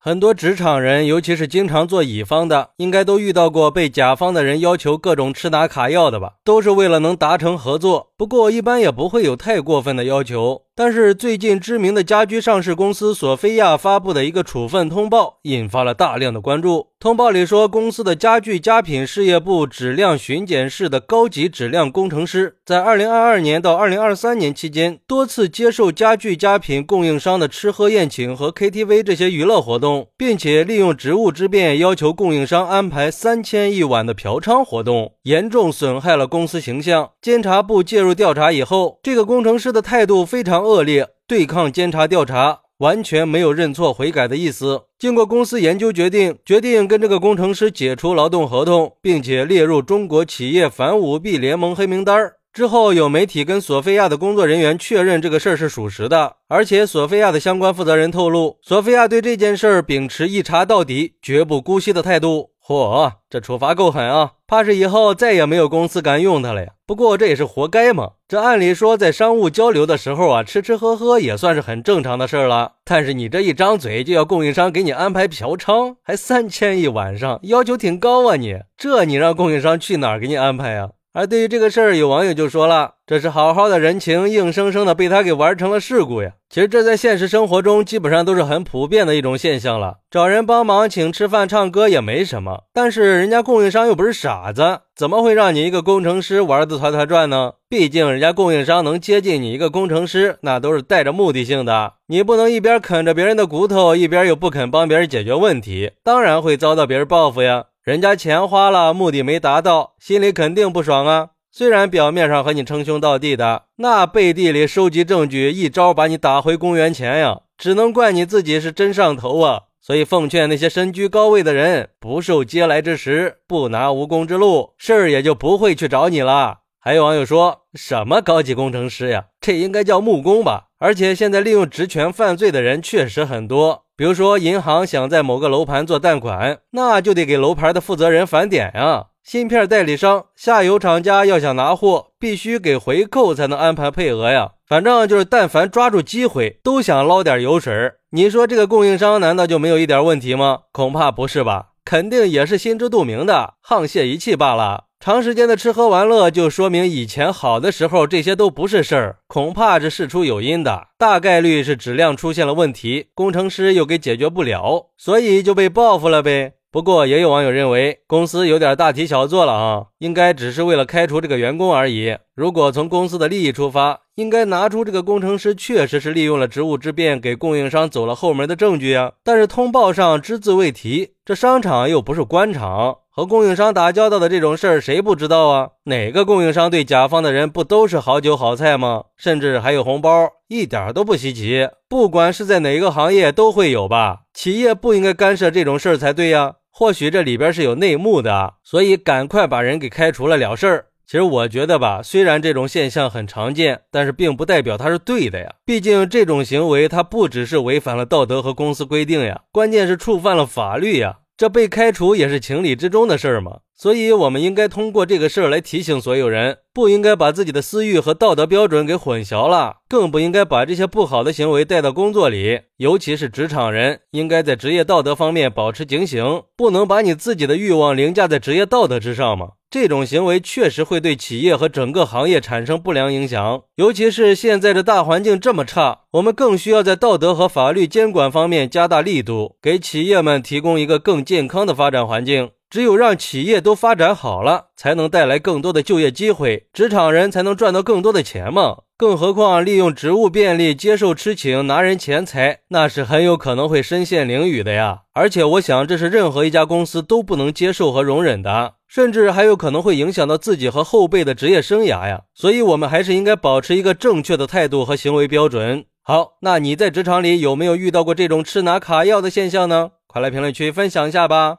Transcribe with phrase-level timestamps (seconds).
[0.00, 6.34] 很多职场人，尤其是经常做乙方的，应该都遇到过被甲方的人要求各种吃拿卡要的吧？
[6.44, 8.10] 都是为了能达成合作。
[8.16, 10.62] 不过一般也不会有太过分的要求。
[10.74, 16.86] 但是最近知名的家居上市公司索菲亚发布的一个处分通报，引发了大量的关注。
[17.00, 29.87] 通报里说，公司的家具家品事业部质量巡检室的高级质量工程师，在二零二二年到二零二三年期间，多次接受家具家品供应商的吃喝宴请和 KTV 这些娱乐活动。
[30.16, 37.10] 并且利用职务之便要求供应商安排三千亿晚的嫖娼活动，严重损害了公司形象。
[37.20, 44.82] 监察部介入调查以后，这个工程师的态度非常恶劣，对抗监察调查，完全没有认错悔改的意思。
[44.98, 62.50] 经过公司研究决定，决定跟这个工程师解除劳动合同，并且列入中国企业反舞弊联盟黑名单之后，有媒体跟索菲亚的工作人员确认这个事儿是属实的，而且索菲亚的相关负责人透露，索菲亚对这件事儿秉持一查到底、绝不姑息的态度。
[62.66, 64.32] 嚯，这处罚够狠啊！
[64.48, 66.72] 怕是以后再也没有公司敢用他了呀。
[66.84, 68.10] 不过这也是活该嘛。
[68.26, 72.72] 这按理说在商务交流的时候啊，吃吃喝喝也算是很正常的事儿了。
[72.84, 78.34] 但是你这一张嘴就要供应商给你安排嫖娼，还三千一晚上，要求挺高啊！
[78.34, 80.90] 你这你让供应商去哪儿给你安排呀？
[81.14, 89.96] 而对于这个事儿，有网友就说了：“这是好好的人情，硬生生的被他给玩成了事故呀！”其实这在现实生活中基本上都是很普遍的一种现象了。
[90.10, 97.52] 找人帮忙，请吃饭、唱歌也没什么，但是人家供应商又不是傻子，怎么会让你一个工程师玩的团团转呢？
[97.68, 101.94] 毕竟人家供应商能接近你一个工程师，那都是带着目的性的。
[102.06, 107.64] 你不能一边啃着别人的骨头，一边又不肯帮别人解决问题，当然会遭到别人报复呀。
[107.88, 111.30] 人家钱花了，目的没达到，心里肯定不爽啊。
[111.50, 117.40] 虽然表面上和你称兄道弟的，那背地里收集证据，一招把你打回公元前呀。
[117.56, 119.62] 只能怪你自己是真上头啊。
[119.80, 126.58] 所以奉劝那些身居高位的人，不受嗟来之食，不拿无功之禄，事儿也就不会去找你了。
[126.78, 130.64] 还有网友说什么高级工程师呀，这应该叫木工吧？
[130.78, 133.84] 而且现在利用职权犯罪的人确实很多。
[133.96, 139.06] 比如说，银行想在某个楼盘做贷款，那就得给楼盘的负责人返点呀。
[139.24, 144.50] 芯片代理商、下游厂家要想拿货，必须给回扣才能安排配额呀。
[144.66, 147.92] 反正就是，但凡抓住机会，都想捞点油水。
[148.10, 150.58] 你说这个供应商难道就没有一点问题吗？
[150.72, 154.87] 恐怕不是吧，肯定也是心知肚明的，沆瀣一气罢了。
[155.00, 166.54] 长时间的吃喝玩乐，就说明以前好的时候这些都不是事儿，恐怕是事出有因的，大概率是质量出现了问题，工程师又给解决不了，所以就被报复了呗。
[166.72, 172.16] 不过也有网友认为，公司有点大题小做了啊，应该只是为了开除这个员工而已。
[172.34, 179.12] 如果从公司的利益出发，应该拿出这个工程师确实是利用了职务之便给供应商走了后门的证据啊。
[179.22, 182.96] 但是通报上只字未提，这商场又不是官场。
[183.08, 185.68] 和供应商打交道的这种事儿，谁不知道啊？
[185.84, 189.04] 哪个供应商对甲方的人不都是好酒好菜吗？
[189.16, 191.68] 甚至还有红包，一点都不稀奇。
[191.88, 194.22] 不管是在哪个行业，都会有吧？
[194.34, 196.54] 企业不应该干涉这种事儿才对呀。
[196.70, 200.86] 或许这里边是有内幕的，所以赶快把人给开除了了事儿。
[201.08, 205.54] 其实我觉得吧，虽然这种现象很常见，但是并不代表它是对的呀。
[205.64, 211.20] 毕竟这种行为它不只是违反了道德和公司规定呀，关键是触犯了法律呀。
[211.38, 229.52] 这被开除也是情理之中的事儿嘛，所以我们应该通过这个事儿来提醒所有人，不应该把自己的私欲和道德标准给混淆了，更不应该把这些不好的行为带到工作里，尤其是职场人，应该在职业道德方面保持警醒，不能把你自己的欲望凌驾在职业道德之上嘛。
[229.70, 242.48] 这种行为确实会对企业和整个行业产生不良影响，尤其是现在的大环境这么差，我们更需要在道德和法律监管方面加大力度，给企业们提供一个更健康的发展环境。
[242.70, 248.78] 只有让企业都发展好了，才能带来更多的就业机会，职场人才能赚到更多的钱嘛。
[248.98, 255.02] 更何况利用职务便利接受吃请拿人钱财，那是很有可能会身陷囹圄的呀。
[255.14, 262.22] 而且我想，这是任何一家公司都不能接受和容忍的，甚至还有可能会影响到自己和后辈的职业生涯呀。
[262.34, 265.84] 所以，我们还是应该保持一个正确的态度和行为标准。
[266.02, 269.92] 好，那你在职场里有没有遇到过这种吃拿卡要的现象呢？
[270.06, 271.58] 快来评论区分享一下吧。